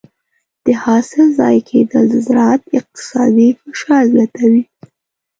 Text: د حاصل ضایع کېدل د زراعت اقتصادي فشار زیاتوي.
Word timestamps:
د 0.65 0.67
حاصل 0.83 1.25
ضایع 1.39 1.61
کېدل 1.69 2.03
د 2.09 2.15
زراعت 2.27 2.63
اقتصادي 2.79 3.49
فشار 3.61 4.03
زیاتوي. 4.13 4.63